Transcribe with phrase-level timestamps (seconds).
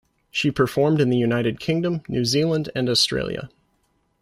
[0.31, 3.51] She performed in the United Kingdom, New Zealand and Australia.